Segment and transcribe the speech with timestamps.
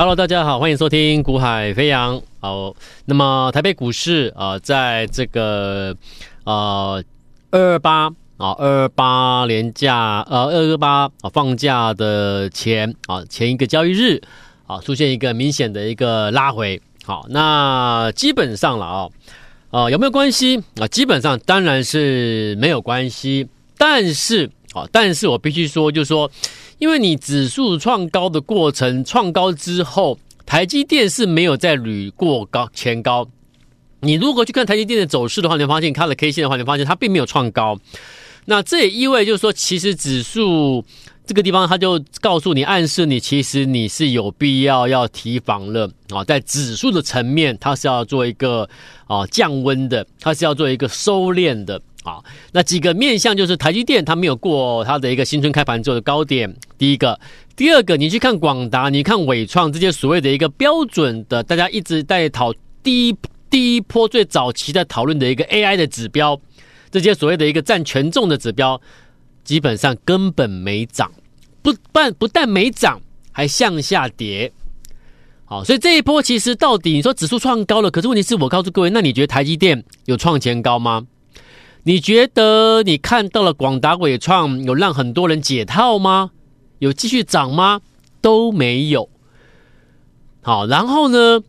[0.00, 2.22] Hello，大家好，欢迎收听股海飞扬。
[2.38, 2.72] 好，
[3.06, 5.92] 那么台北股市啊、在这个
[6.44, 7.02] 呃
[7.50, 8.06] 二二八
[8.36, 14.22] 啊二二八连假呃二二八啊放假的前啊前一个交易日
[14.68, 16.80] 啊出现一个明显的一个拉回。
[17.04, 19.08] 好，那基本上了啊，
[19.70, 20.86] 呃有没有关系啊？
[20.86, 26.30] 基本上当然是没有关系，但是啊，但是我必须说，就是说。
[26.78, 33.28] 因为你指数创高的过程，创高之后，台积电是没有再屡过高前高。
[34.00, 37.78] 你如果去看台积电的走势的话，你会发现它的 K 线的话，你会发现它并没有创高。
[38.44, 40.84] 那这也意味就是说，其实指数
[41.26, 46.22] 这个地方，它就告诉你，暗示你，其实你是有必要要提防了啊。
[46.22, 48.68] 在指数的层面，它是要做一个
[49.08, 51.82] 啊降温的，它是要做一个收敛的。
[52.08, 56.56] 好，那几个面向就是台积电，它没有过它的一个新春开盘之后的高点。
[56.78, 57.20] 第一个，
[57.54, 62.50] 第二个，你去看广达，你看纬创这些所谓的一个标准的，大家一直在讨
[62.82, 63.16] 第一
[63.50, 66.40] 第一波最早期在讨论的一个 AI 的指标，
[66.90, 68.80] 这些所谓的一个占权重的指标，
[69.44, 71.12] 基本上根本没涨，
[71.60, 74.50] 不但不但没涨，还向下跌。
[75.44, 81.06] 好，所以这一波其实到底你说指数创高了，可是问题是我告诉各位，那你觉得台积电有创前高吗？
[81.88, 86.32] 你觉得你看到了广达、伟创有让很多人解套吗？
[86.80, 87.80] 有继续涨吗？
[88.20, 89.08] 都没有。
[90.42, 91.42] 好，然后呢，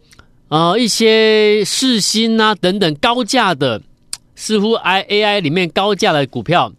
[0.48, 3.82] 呃，一些世芯啊等等高价的，
[4.34, 6.72] 似乎 I A I 里面高价的股票，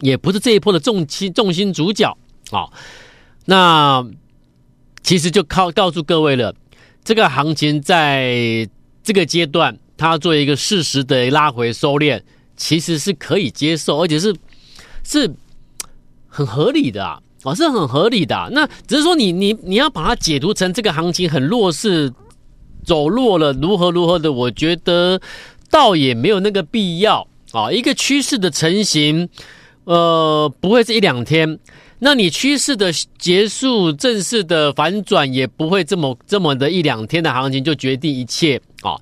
[0.00, 2.16] 也不是这一波的重心重心主角。
[2.50, 2.72] 好，
[3.44, 4.02] 那
[5.02, 6.54] 其实就靠告诉各位了，
[7.04, 8.66] 这个行情在
[9.02, 12.22] 这个阶段，它做一个适时的拉回收敛。
[12.58, 14.36] 其实是可以接受，而且是
[15.02, 15.32] 是
[16.28, 18.50] 很合理的啊，哦，是很合理的。
[18.52, 22.12] 那只是说你你你要把它解读成这个行情很弱势，
[22.84, 25.18] 走弱了，如何如何的，我觉得
[25.70, 27.72] 倒也没有那个必要啊。
[27.72, 29.28] 一个趋势的成型，
[29.84, 31.58] 呃，不会是一两天。
[32.00, 38.94] 那你趋势的结束，正式的反转，也不会这么这么的一两天的行情就决定一切啊。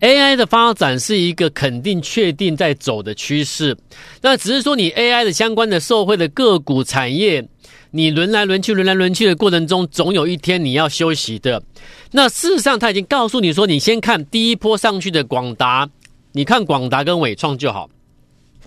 [0.00, 3.76] AI 的发展是一个肯定确定在走的趋势，
[4.20, 7.46] 那只是说你 AI 的相关的受惠的个股产业，
[7.92, 11.62] 你轮来轮去、轮来轮去的过程中，总有一天你要休息的。
[12.10, 15.88] 那事实上，他已经告诉你说，你先看第一波上去的广达，
[16.32, 17.88] 你看广达跟纬创就好。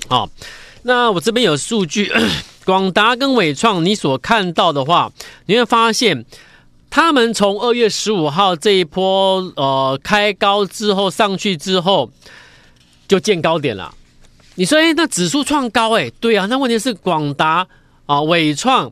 [0.07, 0.29] 好，
[0.83, 2.11] 那我这边有数据。
[2.65, 5.11] 广达跟纬创，你所看到的话，
[5.47, 6.23] 你会发现，
[6.89, 12.09] 他们从二月十五号这一波呃开高之后上去之后，
[13.05, 13.93] 就见高点了。
[14.55, 17.67] 你说，哎，那指数创高，哎，对啊，那问题是广达
[18.05, 18.89] 啊，纬创，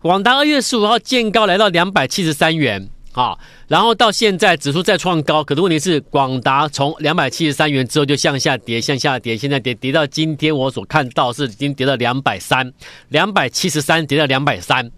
[0.00, 2.88] 广达二月十五号见高来到两百七十三元。
[3.12, 12.72] 啊，然后到现在指数再创高，可是问题是广达从两百七十三元之后就向下跌，向下跌，现在跌跌到今天我所看到是已经跌到两百三，
[13.08, 14.88] 两百七十三跌到两百三，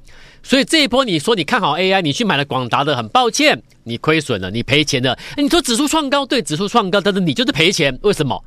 [0.43, 5.19] 所以这一波你说你看好 AI，你去买了广达的，很抱歉，你亏损了，你赔钱了。
[5.39, 8.45] 你说指数创高，对，指数创高，但是你就是赔钱，为什么？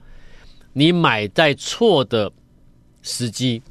[0.73, 2.31] 你买在错的
[3.01, 3.61] 时机。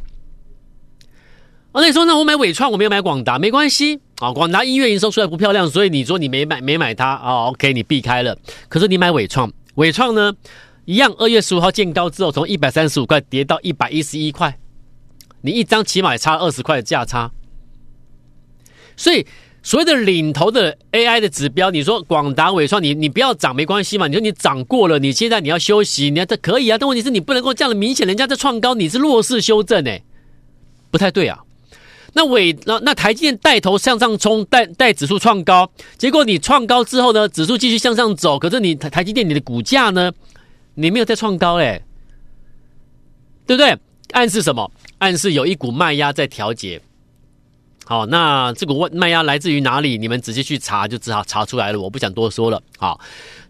[1.75, 3.99] 我跟你说，那我买纬创，我没有买广达，没关系。
[4.21, 8.39] 啊，广达音乐营收出来不漂亮，所以你说你没买没买它啊？OK，你避开了。
[8.69, 10.33] 可是你买纬创，纬创呢，
[10.85, 14.57] 一样，二月十五号见高之后，从一百三十五块跌到一百一十一块，
[15.41, 17.33] 你一张起码也差二十块的价差。
[18.97, 19.27] 所以
[19.65, 24.06] 所谓的领头的 AI 的指标，你说广达、纬创，你你不要涨没关系嘛？
[24.06, 26.79] 你说你涨过了，你现在你要休息，你要这可以啊。
[26.79, 30.01] 但问题是你不能够这样的明显，人家在创高，你是弱势修正哎，
[30.93, 31.41] 不太对啊。
[32.15, 40.13] 那尾那那台积电带头向上冲，带带指数创高，结果你创高之后呢，指数继续向上走，可是你台台积电你的股价呢，
[40.75, 41.83] 你没有再创高哎，
[43.47, 43.77] 对不对？
[44.13, 44.71] 暗示什么？
[44.99, 46.81] 暗示有一股卖压在调节。
[47.85, 49.99] 好，那这股卖压来自于哪里？
[49.99, 51.81] 你们直接去查就只好查出来了。
[51.81, 52.62] 我不想多说了。
[52.79, 52.99] 好，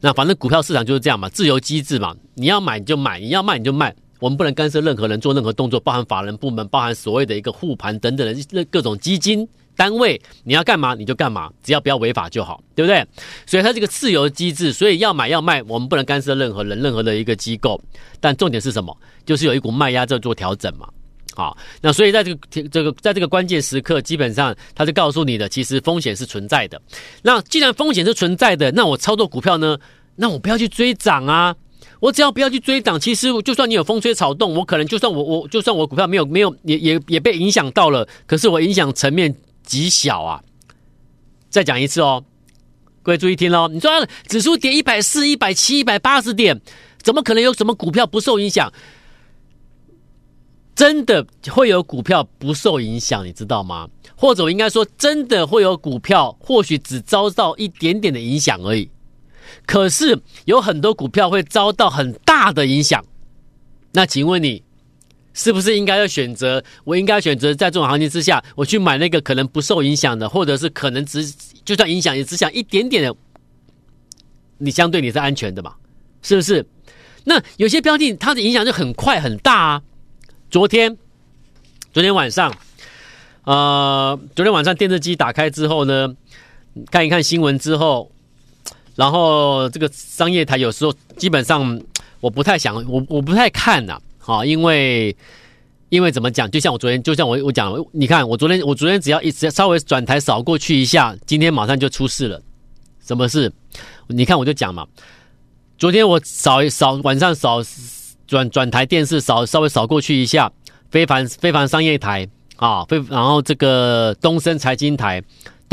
[0.00, 3.94] 那反正股票市场就是这样嘛，自由机制嘛，你要买你就买，你要卖你就卖。
[4.24, 13.06] 我们不能干涉任何人做任何动作，包含法人部门，包含所谓的一个护盘等等的各种基金单位，你要干嘛你就干嘛，只要不要违法就好，对不对？
[13.44, 17.78] 所以它这个自由机制，所以要买要卖，我们不能干涉任何人、任何的一个机构。
[18.18, 18.96] 但重点是什么？
[19.26, 20.88] 就是有一股卖压在做调整嘛。
[21.34, 26.80] 好，那所以在这个这个在这个关键时刻，基本上它是告诉你的，其实风险是存在的。
[27.20, 29.76] 那既然风险是存在的，那我操作股票呢？
[30.16, 31.54] 那我不要去追涨啊。
[32.04, 40.42] 我只要不要去追涨，其实就算你有风吹草动，我可能就算我我就算我股票没有没有也也也被影响到了，可是我影响层面极小啊。
[41.48, 42.22] 再讲一次哦，
[43.02, 43.90] 各位注意听哦，你说、
[44.28, 46.60] 指数跌一百四、一百七、一百八十点，
[47.00, 48.70] 怎么可能有什么股票不受影响？
[50.74, 53.88] 真的会有股票不受影响，你知道吗？
[54.14, 58.90] 或者我应该说，真的会有股票，或许只遭到一点点的影响而已。
[59.66, 63.04] 可是有很多股票会遭到很大的影响。
[63.92, 64.62] 那请问你，
[65.32, 66.64] 是不是应该要选择？
[66.82, 71.24] 我应该选择在这种行情之下，我去买那个可能不受影响的，或者是可能只
[71.64, 73.16] 就算影响也只想一点点的，
[74.58, 75.74] 你相对你是安全的嘛？
[76.22, 76.66] 是不是？
[77.24, 79.82] 那有些标的它的影响就很快很大啊。
[80.50, 80.96] 昨天，
[81.92, 82.52] 昨天晚上，
[83.44, 86.14] 呃，昨天晚上电视机打开之后呢，
[86.90, 88.10] 看一看新闻之后。
[88.94, 91.80] 然后这个商业台有时候基本上
[92.20, 95.14] 我不太想，我我不太看呐，好，因为
[95.88, 96.50] 因为怎么讲？
[96.50, 102.40] 就像我昨天，就像我我讲，你看我昨天我昨天只要一直稍微转台扫过去一下，今天马上就出事了。
[103.04, 103.52] 什么事？
[104.06, 104.86] 你看我就讲嘛，
[105.76, 107.60] 昨天我扫一扫晚上扫
[108.26, 110.50] 转转台电视扫稍微扫过去一下，
[110.90, 112.26] 非凡非凡商业台
[112.56, 115.22] 啊，非然后这个东森财经台。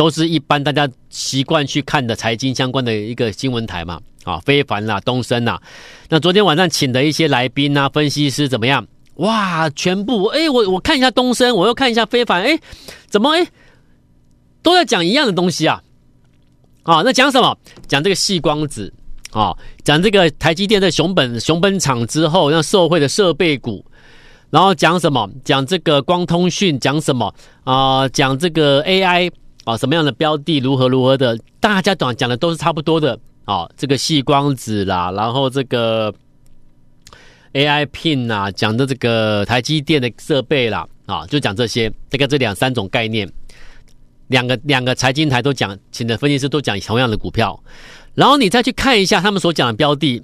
[0.01, 5.61] 都是一般大家习惯去看的财经相关的一个新闻台嘛，啊，非凡啦、东升啦。
[6.09, 8.83] 那昨天晚上请的一些来宾啊、分析师怎么样？
[9.17, 12.59] 哇，全部哎，我我看一下东升，我又看一下非凡，哎，
[13.05, 13.47] 怎么哎，
[14.63, 15.83] 都在讲一样的东西啊？
[16.81, 17.55] 啊，那讲什么？
[17.87, 18.91] 讲这个细光子
[19.33, 23.85] 啊，讲这个台积电的熊本熊本厂之后让社会的设备股，
[24.49, 25.29] 然后讲什么？
[25.45, 27.31] 讲这个光通讯，讲什么
[27.65, 28.09] 啊？
[28.09, 29.31] 讲这个 AI。
[29.63, 33.17] 啊，什么样的标的如何如何的，大家讲讲的都是差不多的。
[33.45, 33.69] 啊。
[33.77, 36.13] 这个细光子啦，然后这个
[37.53, 43.29] AI Pin 啊，讲的这个台积电的设备啦，啊，就讲这些，大概这两三种概念，
[44.27, 47.61] 两个两个财经台都讲，请的分析师都讲同样的股票，
[48.15, 50.23] 然后你再去看一下他们所讲的标的，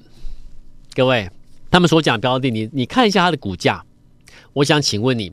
[0.95, 1.29] 各位，
[1.69, 3.83] 他们所讲的标的，你你看一下它的股价，
[4.57, 5.31] 我想请问你。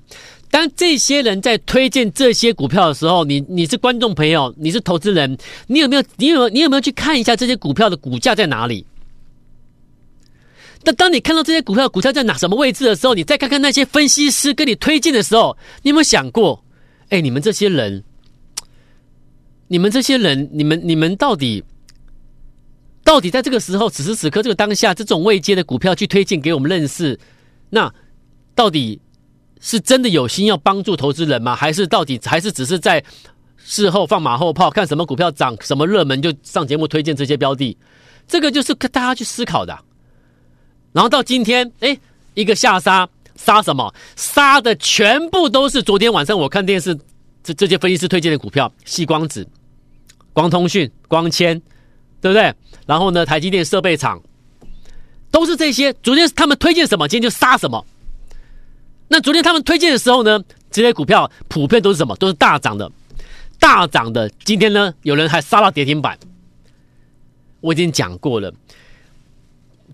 [0.50, 5.36] 当这些人在推荐这些股票的时候，你你是观众朋友，你是投资人，
[5.66, 8.86] 你有没有你有你有没有去看一下这些股票的股价在哪里？
[10.84, 16.62] 那当你看到这些股票股价在哪什么位置的时候，你再看看那些分析师跟你推荐的时候，你有没有想过？
[17.08, 18.04] 哎，你们这些人，
[19.66, 21.64] 你们这些人，你们你们到底
[23.02, 27.18] 到底在这个时候，此时此刻这个当下，这种未接的股票去推荐给我们认识，
[27.70, 27.92] 那
[28.54, 29.00] 到底？
[29.64, 31.56] 是真的有心要帮助投资人吗？
[31.56, 33.02] 还是到底还是只是在
[33.56, 37.74] 事后放马后炮，看什么股票涨，什么热门就上节目推荐这些标的？
[38.28, 39.74] 这个就是大家去思考的。
[40.92, 41.98] 然后到今天，哎，
[42.34, 43.92] 一个下杀，杀什么？
[44.16, 46.94] 杀的全部都是昨天晚上我看电视
[47.42, 49.48] 这这些分析师推荐的股票，细光子、
[50.34, 51.58] 光通讯、光纤，
[52.20, 52.54] 对不对？
[52.84, 54.22] 然后呢，台积电设备厂
[55.30, 55.90] 都是这些。
[56.02, 57.82] 昨天他们推荐什么，今天就杀什么。
[59.08, 62.16] 那昨天他们推荐的时候呢，这些股票普遍都是什么？
[62.16, 62.90] 都是大涨的，
[63.58, 64.28] 大涨的。
[64.44, 66.18] 今天呢，有人还杀到跌停板。
[67.60, 68.52] 我已经讲过了，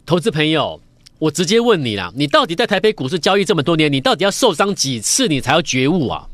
[0.07, 0.81] 投资朋友，
[1.19, 6.27] 我直接问你啦，你到底在台北股市交易这么多年，你到底要受伤几次，你才要觉悟啊？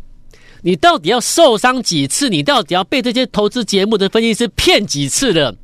[0.62, 2.28] 你到底要受伤几次？
[2.28, 5.54] 你到底要被这些投资节目的分析师骗几次了，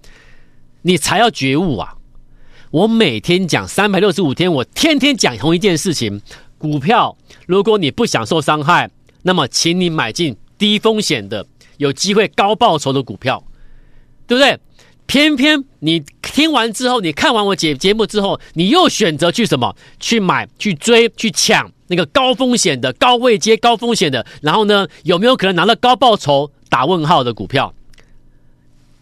[0.82, 1.94] 你才要觉悟啊？
[2.70, 6.20] 我每天讲三百六十五天，我天天讲同一件事情。
[6.62, 8.88] 股票，如果你不想受伤害，
[9.22, 11.44] 那么请你买进低风险的、
[11.78, 13.42] 有机会高报酬的股票，
[14.28, 14.56] 对不对？
[15.06, 19.74] 偏偏你听完之后，你看完我节节目之后，你又选择去什么？
[19.98, 26.48] 去买、去追、去抢那个高风险的、高位阶、高风险的，然后呢，有没有可能拿到高报酬？
[26.70, 27.74] 打问号的股票。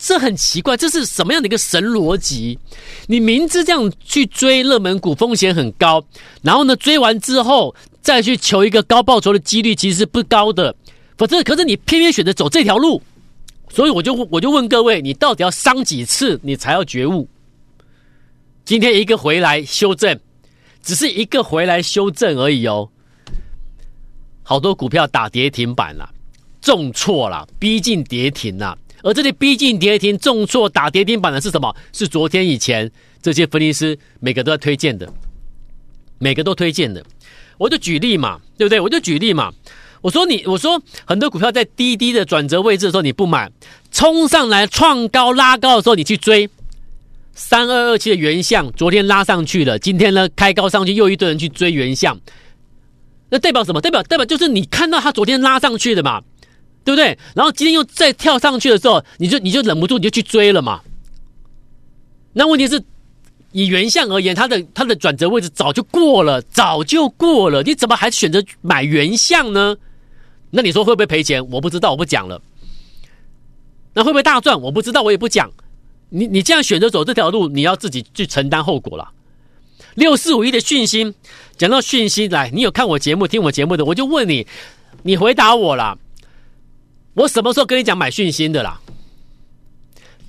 [0.02, 2.58] 这很奇怪，这是什么样的一个神逻辑？
[3.06, 6.02] 你明知这样去追热门股风险很高，
[6.40, 10.74] 然后呢，追完之后再去求一个高报酬的几率其实是不高的。
[11.18, 13.02] 否则，可是你偏偏选择走这条路，
[13.68, 17.28] 所以我就我就问各位，你到底要伤几次，你才要觉悟？
[18.64, 20.18] 今天一个回来修正，
[20.82, 22.88] 只是一个回来修正而已哦。
[24.42, 26.08] 好多股票打跌停板了，
[26.62, 28.78] 重挫了，逼近跌停了。
[29.02, 31.74] 而这里逼近跌停、重挫打跌停板的是什么？
[31.92, 32.90] 是昨天以前
[33.22, 35.12] 这些分析师每个都在推荐的，
[36.18, 37.04] 每个都推荐的。
[37.58, 38.80] 我就举例嘛，对不对？
[38.80, 39.52] 我就举例嘛。
[40.02, 43.50] 我说你，我说很多股票在低低的转折位置的时候你不买，
[43.90, 46.48] 冲上来创高拉高的时候你去追。
[47.34, 52.18] 三二二七的原相昨天拉上去了，今天呢开高上去，又一堆人去追原相。
[53.30, 53.80] 那代表什么？
[53.80, 56.22] 代表代表就是你看到它昨天拉上去的嘛。
[56.84, 57.18] 对不对？
[57.34, 60.80] 然后今天又再跳上去的时候，你就你就忍不住你就去追了嘛。
[62.32, 62.82] 那问题是，
[63.52, 69.76] 以原相而言，它的它的转折位置早就过了，早就过了，你怎么还选择买原相呢？
[70.50, 71.48] 那你说会不会赔钱？
[71.50, 72.40] 我不知道，我不讲了。
[73.92, 74.60] 那会不会大赚？
[74.60, 75.50] 我不知道，我也不讲。
[76.08, 79.10] 你你这样选择走这条路，你要自己去承担后果了。
[79.94, 81.14] 六四五一的讯息，
[81.56, 84.46] 讲到讯息来，你有看我节目、听我节目的，我就问你，
[85.02, 85.98] 你回答我了。
[87.14, 88.80] 我什么时候跟你讲买讯息的啦？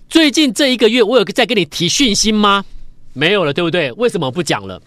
[0.10, 2.66] 最近这一个月，我有在跟你提讯息吗？
[3.14, 3.92] 没有了，对不对？
[3.94, 4.82] 为什么不讲了？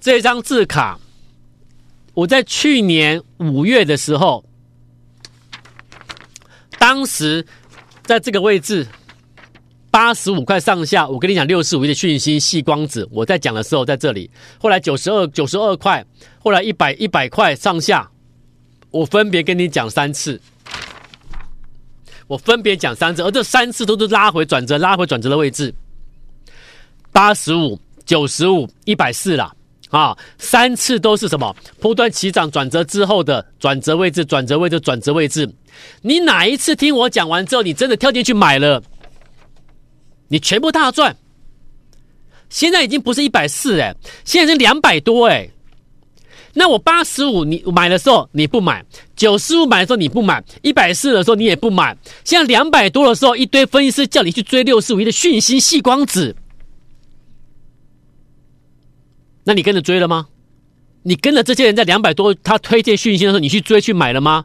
[0.00, 0.98] 这张字卡，
[2.14, 4.44] 我在去年五月的时候，
[6.78, 7.44] 当时
[8.04, 8.86] 在这个位置
[9.90, 16.04] 八十五块上下，我跟你讲六十五亿的讯息细光子，我在讲的时候在这里，后来九十二九十二块，
[16.38, 18.10] 后来一百一百块上下，
[18.94, 20.40] 我分别跟你讲三次。
[22.28, 25.74] 我分别讲三次，而这三次都是拉回转折、拉回转折的位置，
[27.10, 29.52] 八十五、九十五、一百四了
[29.90, 30.16] 啊！
[30.38, 31.54] 三次都是什么？
[31.80, 35.52] 波段起涨转折之后的转折位置、转折位置、转折位置。
[36.00, 38.80] 你哪一次听我讲完之后，你真的跳进去买了？
[40.28, 41.14] 你全部大赚。
[42.48, 43.92] 现在已经不是一百四哎，
[44.24, 45.50] 现在是两百多哎。
[46.54, 48.84] 那我八十五你买的时候你不买，
[49.16, 56.36] 九十五买的时候你不买，一百四的时候你也不买，现在两百多的时候，一堆分析师叫你去追六四五一的讯息细光子，
[59.44, 60.28] 那你跟着追了吗？
[61.02, 64.44] 你跟着这些人在两百多，他推荐讯息的时候，你去追去买了吗？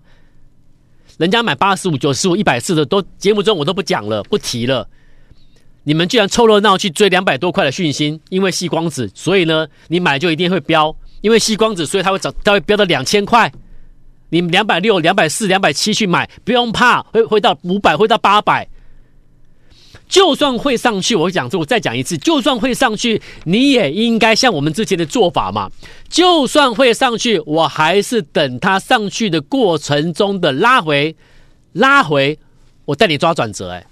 [1.17, 4.89] 人家买八十五、九十五、一百四的都节目中我都不讲了，不提了。
[5.83, 10.95] 你们居然凑热闹去追两百多块的讯息，因为细光子，所以呢，你买就一定会飙。
[11.21, 13.51] 因为吸光子，所以它会涨，它会飙到两千块。
[14.31, 18.67] 你两百六、两百四、两百七去买，不用怕，会会到五百，会到八百。
[20.07, 25.69] 就算会上去，我讲这，我再讲一次，就算会上去，你也应该像我们之前的做法嘛。
[26.07, 31.15] 就算会上去，我还是等它上去的过程中的拉回，
[31.73, 32.37] 拉回，
[32.85, 33.71] 我带你抓转折。
[33.71, 33.85] 哎，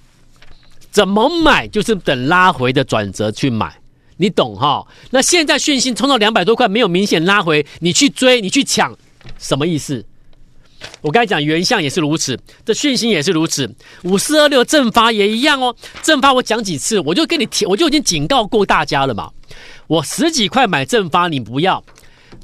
[0.92, 1.68] 怎么买？
[1.68, 3.76] 就是等拉回的转折去买。
[4.18, 4.86] 你懂哈？
[5.12, 8.96] 那现在讯息冲到两百多块，没有明显拉回，你去追，你去抢，
[9.38, 10.06] 什么意思？
[11.02, 13.68] 我刚才讲原相也是如此，这讯息也是如此，
[14.04, 15.76] 五四二六正发也一样哦。
[16.04, 19.32] 正发我讲几次，我就跟你提，我就已经警告过大家了嘛。
[19.88, 21.84] 我十几块买正发，你不要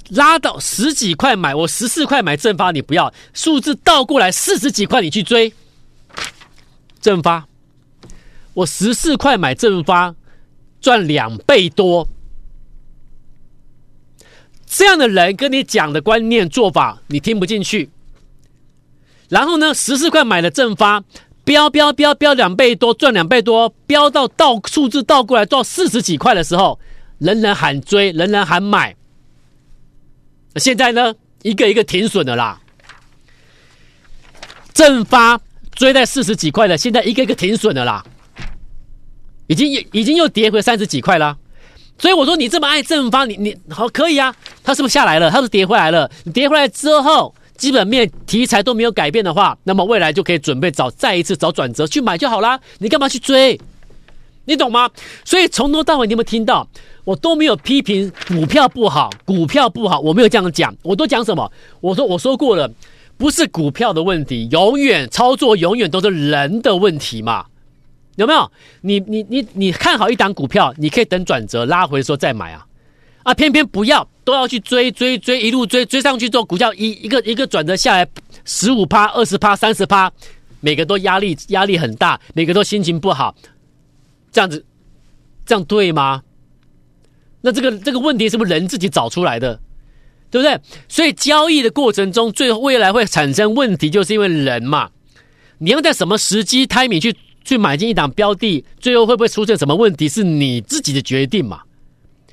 [0.10, 5.54] 拉到十几块买，我十四块买正发，你不要，数字倒过来四十几块你去追
[7.00, 7.46] 正发，
[8.56, 10.16] 我十四块买正发。
[10.84, 12.10] 赚两倍多，
[14.68, 17.90] 这样的人跟你讲的观念做法，你听不进去。
[19.30, 21.02] 然后呢，十四块买的正发，
[21.46, 26.78] 飙飙飙飙两倍多，赚两倍多，飙到倒数字倒过来到四十几块的时候，
[27.18, 28.94] 人人喊追，人人喊买。
[30.58, 32.60] 现在呢，一个一个停损的啦。
[34.74, 35.40] 正发
[35.72, 38.04] 追在四十几块的，现在一个一个停损的啦。
[39.48, 41.38] 已经已经又跌回三十几块了，
[41.98, 44.34] 所以我说你这么爱正方，你你好可以啊，
[44.64, 45.30] 它是不是下来了？
[45.30, 46.10] 它是跌回来了。
[46.24, 52.60] 你跌回来之后，基本面题材都没有改变的话，那么未来就可以准备找再一次找转折去买就好啦。
[52.80, 53.60] 你干嘛去追？
[54.46, 54.90] 你懂吗？
[55.24, 56.68] 所以从头到尾你有没有听到？
[57.06, 60.74] 我都没有批评股票不好，股票不好，我没有这样讲。
[60.82, 61.52] 我都讲什么？
[61.82, 62.70] 我说我说过了，
[63.18, 67.46] 不是股票的问题，永远操作永远都是人的问题嘛。
[68.16, 68.52] 有没有？
[68.82, 72.66] 你你你你看好一档股票，你可以等转折拉回的时候再买啊！
[73.24, 78.08] 啊，偏偏不要，都要去追追追，一路追追上去之后，股价一一个一个转折下来，
[78.46, 80.12] 十五趴、二十趴、三十趴，
[80.60, 83.34] 每个都压力压力很大，每个都心情不好，
[84.32, 84.64] 这样子，
[85.46, 86.22] 这样对吗？
[87.42, 89.60] 那这个这个问题是不是人自己找出来的？
[90.30, 90.60] 对不对？
[90.88, 94.90] 所以交易的过程中，最后未来会产生问题，就是因为人嘛，
[95.60, 97.16] 你要在什么时机 timing 去。
[97.44, 101.62] 去买进一档标的，最后会不会出现什么问题，是你自己的决定嘛？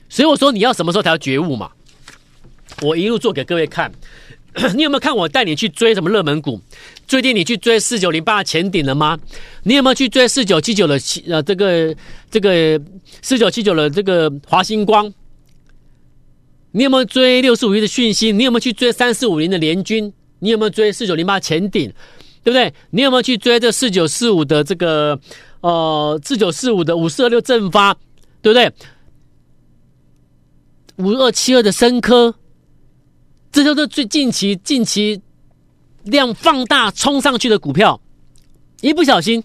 [0.08, 1.70] 所以我说你要什么时候才要觉悟嘛？
[2.82, 3.92] 我一路做给各位看，
[4.74, 6.60] 你有没有看我带你去追什么热门股？
[7.06, 9.18] 最近你去追四九零八前顶了吗？
[9.64, 10.98] 你有没有去追四九七九的
[11.28, 11.94] 呃这个
[12.30, 12.80] 这个
[13.20, 15.12] 四九七九的这个华星光？
[16.72, 18.30] 你有没有追六四五一的讯息？
[18.30, 20.12] 你有没有去追三四五零的联军？
[20.38, 21.92] 你有没有追四九零八前顶？
[22.42, 22.72] 对不对？
[22.90, 25.18] 你有没有去追这四九四五的这个
[25.60, 27.94] 呃四九四五的五四二六正发？
[28.42, 28.72] 对不对？
[30.96, 32.34] 五二七二的森科，
[33.52, 35.20] 这就是最近期近期
[36.04, 38.00] 量放大冲上去的股票，
[38.80, 39.42] 一不小心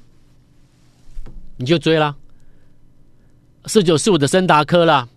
[1.58, 2.16] 你就追了。
[3.68, 5.08] 四九四五的升达科啦，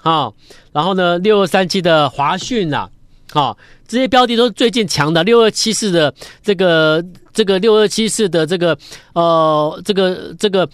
[0.00, 0.34] 好，
[0.72, 2.90] 然后呢，六二三七的华讯啦，
[3.30, 5.22] 好，这些标的都是最近强的。
[5.24, 8.76] 六二七四的这个这个六二七四的这个
[9.14, 10.68] 呃这个这个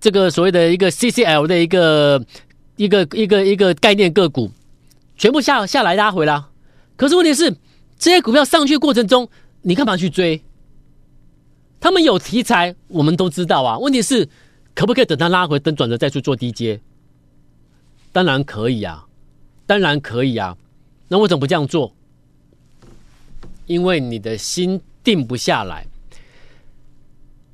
[0.00, 2.24] 这个所谓的一个 CCL 的一个
[2.76, 4.50] 一个一个一个概念个股，
[5.16, 6.48] 全部下下来拉回了。
[6.96, 7.50] 可是问题是，
[7.98, 9.28] 这些股票上去过程中，
[9.62, 10.42] 你干嘛去追？
[11.80, 13.78] 他们有题材，我们都知道啊。
[13.78, 14.28] 问题是。
[14.78, 16.78] 可不可以等它拉回，等转折再去做低接？
[18.12, 19.06] 当然可以啊，
[19.66, 20.54] 当然可以啊。
[21.08, 21.92] 那为什么不这样做？
[23.66, 25.86] 因为你的心定不下来，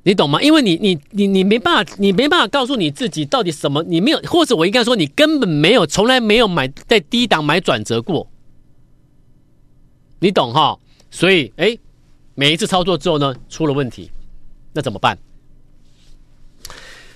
[0.03, 0.39] 你懂吗？
[0.41, 8.27] 因为你你你你没办法，你没办法告诉你自己到底什么，你没有，或者我应该说，你根本没有，从来没有买在低档买转折过，
[10.19, 10.77] 你懂哈？
[11.09, 11.75] 所以，哎，
[12.35, 14.11] 每一次操作之后呢，出了问题，
[14.71, 15.17] 那怎么办？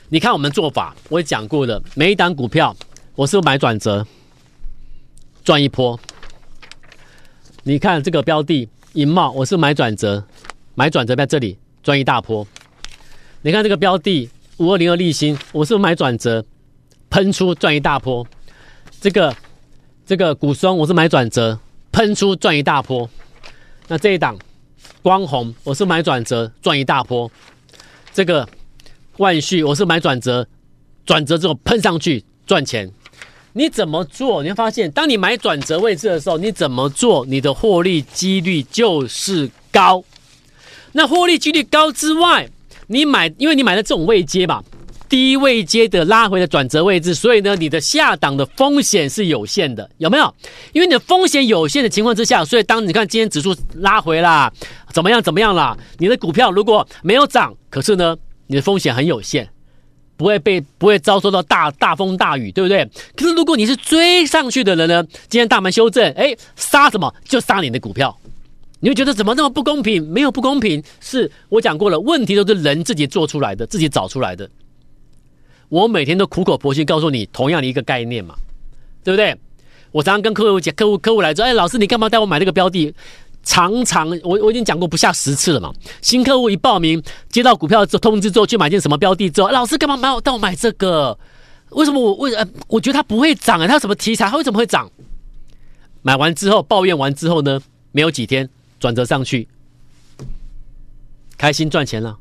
[0.10, 2.76] 你看我们做法，我也讲过的，每一档股票，
[3.16, 4.08] 我是不是买转折
[5.44, 6.00] 赚一波。
[7.68, 10.24] 你看这个标的银茂，我是买转折，
[10.74, 12.48] 买转折在这里赚一大波。
[13.42, 16.46] 你看这个标的五二零二丽星，我是不是买转折
[17.10, 18.26] 喷出赚一大波。
[19.02, 19.36] 这个
[20.06, 21.60] 这个股松，我是买转折
[21.92, 23.10] 喷出赚一大波。
[23.90, 24.40] 那这一档
[25.02, 27.30] 光红，我是买转折赚一大波。
[28.14, 28.48] 这个。
[29.18, 30.48] 万旭，我是买转折，
[31.04, 32.90] 转折之后喷上去赚钱。
[33.58, 34.44] 你怎么做？
[34.44, 40.04] 你会发现，当你买转折位置的时候，你怎么做，你的获利几率就是高。
[40.92, 42.48] 那获利几率高之外，
[42.86, 44.64] 你买，因为你买的这种位阶吧，
[45.10, 50.32] 低位阶的拉回的转折位置，所以呢，你的下档的风险是有限的，有没有？
[50.72, 54.54] 因为你的风险有限的情况之下，所以当你看今天指数拉回啦，
[54.94, 55.20] 怎么样？
[55.20, 55.76] 怎么样啦？
[55.98, 58.16] 你的股票如果没有涨，可是呢？
[58.46, 59.50] 你的风险很有限，
[60.18, 62.84] 不会被不会遭受到大大风大雨，对不对？
[63.16, 65.02] 可是如果你是追上去的人呢？
[65.30, 68.18] 今天大盘修正，哎，杀什么就杀你的股票，
[68.80, 70.06] 你会觉得怎么那么不公平？
[70.10, 74.50] 没有不公平，是我讲过了，问题都是人自己做出来的，自己找出来的。
[75.70, 78.36] 我每天都苦口婆心告诉你同样的一个概念嘛，
[79.04, 79.38] 对不对？
[79.92, 82.94] 我常常跟客户讲，客户客户来说，哎，老师你干嘛带我买这个标的？
[83.48, 85.74] 常常我我已经讲过不下十次了嘛。
[86.02, 91.18] 新客户一报名接到股票之通知之后去买进什么标的之后，老师干嘛买我带我买这个？
[91.70, 93.66] 为什么我为呃我觉得它不会涨啊？
[93.66, 94.30] 它有什么题材？
[94.30, 94.92] 它为什么会涨？
[96.02, 97.62] 买完之后抱怨完之后呢？
[97.94, 98.48] 没有几天
[98.82, 99.48] 转折上去，
[101.38, 102.18] 开心赚钱了。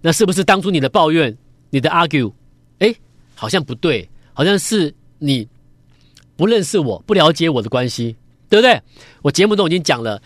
[0.00, 1.36] 那是不是当初你的抱怨、
[1.70, 2.32] 你的 argue，
[2.78, 2.94] 哎，
[3.34, 5.46] 好像不对，好像是你
[6.36, 8.14] 不认识我、不了解我的关系。
[8.48, 8.80] 对不对？
[9.22, 10.20] 我节目都已经讲了，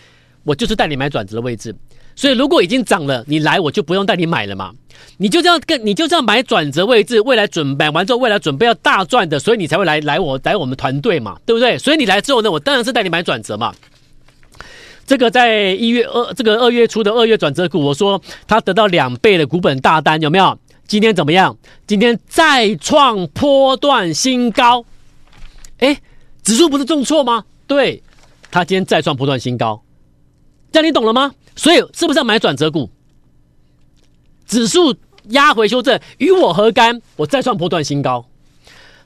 [0.44, 1.74] 我就是带你买转折的位置。
[2.14, 4.70] 所以如果已经涨了，你来我就不用带你买了嘛。
[5.16, 11.78] 你就这样跟你就这样买转折位置，未来准买完之后，未来准备要大赚的，所以你才会来来我来我们团队嘛，对不对？
[11.78, 13.74] 所以你来之后呢，我当然是带你买转折嘛。
[15.06, 20.56] 这个在一月二这个二月初的二月转折股，我说他得到两倍的股本大单，有没有？
[20.86, 21.56] 今天怎么样？
[21.86, 24.84] 今天再创波段新高。
[25.78, 25.98] 哎，
[26.42, 27.44] 指数不是重挫吗？
[27.66, 28.02] 对。
[28.52, 29.82] 他今天再创波段新高，
[30.70, 31.34] 这样你懂了吗？
[31.56, 32.90] 所以是不是要买转折股？
[34.46, 34.94] 指数
[35.30, 37.00] 压回修正，与我何干？
[37.16, 38.26] 我再创波段新高，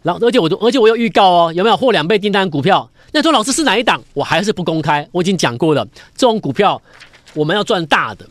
[0.02, 2.90] 然后而且我而且我有预告哦，有没有获两倍订单股票？
[3.12, 4.02] 那说老师是哪一档？
[4.14, 6.82] 我还是不公开，我已经讲过了，这种股票
[7.32, 8.26] 我们要赚大的，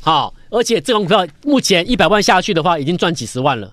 [0.00, 3.72] 好，而且这种股票目前一百万下去的话，已经赚几十万了。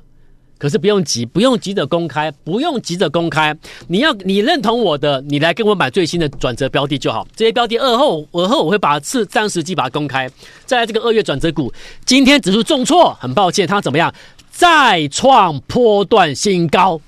[0.65, 3.55] 可是不用急，不用急着公开，不用急着公开。
[3.87, 7.27] 你要你认同我的，你来跟我买最新的转折标的就好。
[7.35, 10.27] 这些标的二后，而后我会把次暂时机把它公开。
[10.65, 11.71] 再来这个二月转折股，
[12.03, 14.11] 今天指数重挫，很抱歉，它怎么样？
[14.49, 16.99] 再创波段新高。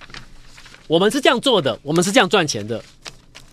[0.85, 2.79] 我们是这样做的，我们是这样赚钱的，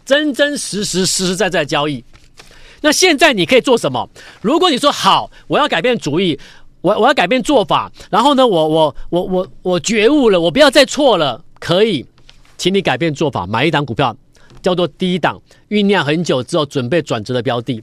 [0.04, 2.04] 真真实实、实实在在交易。
[2.82, 4.06] 那现在你可以做什么？
[4.42, 6.38] 如果你说好，我要改变主意。
[6.84, 11.42] 我我要改变做法，然后呢，我我我我我觉悟了，我不要再错了。
[11.58, 12.04] 可以，
[12.58, 14.14] 请你改变做法，买一档股票，
[14.60, 17.82] 叫做低档，酝酿很久之后准备转折的标的。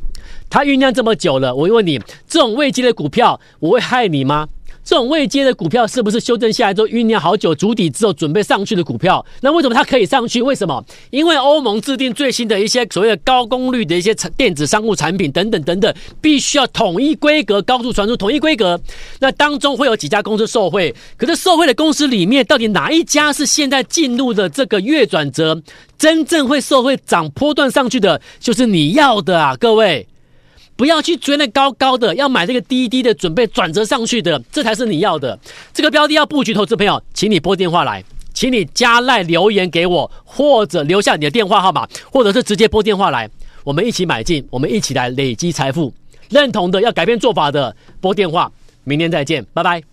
[0.51, 4.47] 它酝酿这么久了，我问你，这种危机的股票，我会害你吗？
[4.83, 9.23] 这种未接的股票是不是修正下来之后酝酿好久筑底之后准备上去的股票？
[9.41, 10.41] 那为什么它可以上去？
[10.41, 10.83] 为什么？
[11.11, 18.79] 因为欧盟制定最新的一些所谓的高功率的一些电子商务产品等等等等，必须要统一规格、高速传输、统一规格。
[19.19, 25.61] 那当中会有几家公司受惠，可是受惠的公司里面，到底哪一家是现在进入的这个月转折，
[25.97, 30.07] 真正会受惠涨波段上去的，就是你要的啊，各位。
[30.81, 35.37] 不要去追那高高的，要买这个低低的，准备转折上去的，这才是你要的。
[35.71, 43.29] 这个标的要布局，投资朋友，请你拨电话来，请你加赖留言给我，或者留下你的电话号码，或者是直接拨电话来，
[43.63, 45.93] 我们一起买进，我们一起来累积财富。
[46.29, 48.51] 认同的要改变做法的，拨电话。
[48.83, 49.90] 明天再见，拜拜。